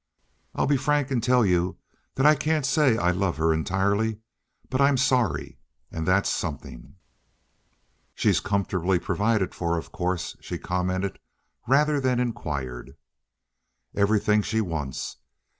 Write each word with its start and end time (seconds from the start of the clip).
I'll 0.55 0.65
be 0.65 0.77
frank 0.77 1.11
and 1.11 1.21
tell 1.21 1.45
you 1.45 1.77
that 2.15 2.25
I 2.25 2.33
can't 2.33 2.65
say 2.65 2.97
I 2.97 3.11
love 3.11 3.37
her 3.37 3.53
entirely; 3.53 4.17
but 4.67 4.81
I'm 4.81 4.97
sorry, 4.97 5.59
and 5.91 6.07
that's 6.07 6.27
something." 6.27 6.95
"She's 8.15 8.39
comfortably 8.39 8.97
provided 8.97 9.53
for, 9.53 9.77
of 9.77 9.91
course," 9.91 10.35
she 10.39 10.57
commented 10.57 11.19
rather 11.67 11.99
than 11.99 12.19
inquired. 12.19 12.95
"Everything 13.93 14.41
she 14.41 14.59
wants. 14.59 15.17